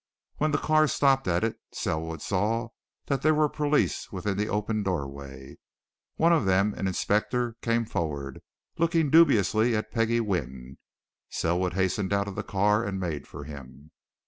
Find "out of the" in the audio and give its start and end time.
12.13-12.41